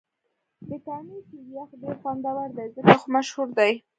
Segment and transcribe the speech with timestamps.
[0.69, 3.73] د کامی شیر یخ ډېر خوندور دی ځکه خو مشهور دې.